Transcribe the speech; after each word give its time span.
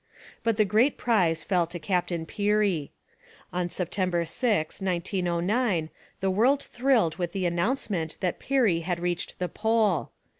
But 0.41 0.57
the 0.57 0.65
great 0.65 0.97
prize 0.97 1.43
fell 1.43 1.67
to 1.67 1.77
Captain 1.77 2.25
Peary. 2.25 2.91
On 3.53 3.69
September 3.69 4.25
6, 4.25 4.81
1909, 4.81 5.89
the 6.21 6.31
world 6.31 6.63
thrilled 6.63 7.17
with 7.17 7.33
the 7.33 7.45
announcement 7.45 8.17
that 8.19 8.39
Peary 8.39 8.79
had 8.79 8.99
reached 8.99 9.37
the 9.37 9.47
Pole. 9.47 10.09